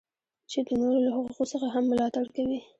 چې 0.51 0.59
د 0.67 0.69
نورو 0.81 0.99
له 1.05 1.09
حقوقو 1.15 1.43
څخه 1.53 1.67
هم 1.73 1.83
ملاتړ 1.91 2.25
کوي. 2.35 2.59